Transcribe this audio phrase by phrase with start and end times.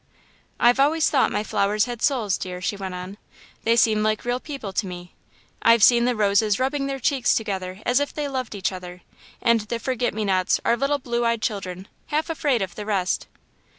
[0.59, 3.19] "I've always thought my flowers had souls, dear," she went on;
[3.65, 5.13] "they seem like real people to me.
[5.61, 9.03] I've seen the roses rubbing their cheeks together as if they loved each other,
[9.43, 13.27] and the forget me nots are little blue eyed children, half afraid of the rest.